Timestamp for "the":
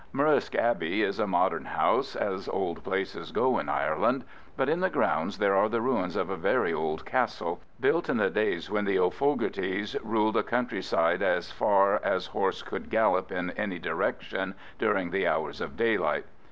4.79-4.89, 5.69-5.79, 8.17-8.31, 8.85-8.97, 15.11-15.27